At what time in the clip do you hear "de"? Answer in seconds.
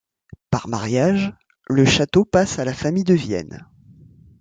3.03-3.13